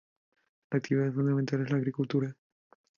La 0.71 0.79
actividad 0.79 1.13
fundamental 1.13 1.61
es 1.61 1.69
la 1.69 1.77
agricultura. 1.77 2.35